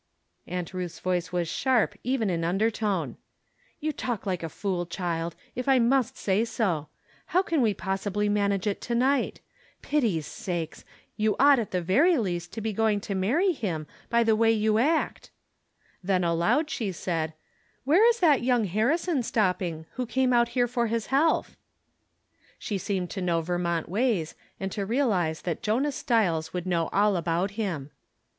Aunt 0.47 0.73
Ruth's 0.73 0.99
voice 0.99 1.31
was 1.31 1.47
sharp, 1.47 1.93
even 2.03 2.31
in 2.31 2.43
under 2.43 2.71
tone." 2.71 3.17
You 3.79 3.91
talk 3.91 4.25
like 4.25 4.41
a 4.41 4.49
fool, 4.49 4.87
child, 4.87 5.35
if 5.53 5.67
I 5.69 5.77
must 5.77 6.17
say 6.17 6.43
so. 6.43 6.87
How 7.27 7.43
can 7.43 7.61
we 7.61 7.75
possibly 7.75 8.27
manage 8.27 8.65
it 8.65 8.81
to 8.81 8.95
night? 8.95 9.41
Pity's 9.83 10.25
sakes! 10.25 10.83
you 11.17 11.35
ought 11.39 11.59
at 11.59 11.69
the 11.69 11.83
very 11.83 12.17
least 12.17 12.51
to 12.53 12.61
be 12.61 12.73
going 12.73 12.99
to 13.01 13.13
marry 13.13 13.53
Mm, 13.53 13.85
by 14.09 14.23
the 14.23 14.35
way 14.35 14.51
you 14.51 14.79
act." 14.79 15.29
Then 16.03 16.23
aloud, 16.23 16.71
she 16.71 16.91
said:" 16.91 17.33
Where 17.83 18.03
is 18.09 18.19
that 18.21 18.41
young 18.41 18.63
Harrison 18.63 19.21
stop 19.21 19.59
ping, 19.59 19.85
who 19.97 20.07
came 20.07 20.33
out 20.33 20.47
here 20.57 20.67
for 20.67 20.87
his 20.87 21.05
health?" 21.13 21.55
She 22.57 22.79
seemed 22.79 23.11
to 23.11 23.21
know 23.21 23.41
Vermont 23.41 23.87
ways, 23.87 24.33
and 24.59 24.71
to 24.71 24.83
re 24.83 24.97
alize 24.97 25.43
that 25.43 25.61
Jonas 25.61 25.95
Stiles 25.95 26.53
would 26.53 26.65
know 26.65 26.89
all 26.91 27.15
about 27.15 27.51
him. 27.51 27.51
62 27.51 27.53
From 27.53 27.67
Different 27.67 27.91
Standpoints. 27.91 28.01